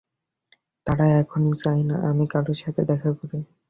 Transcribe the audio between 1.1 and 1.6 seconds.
কখনই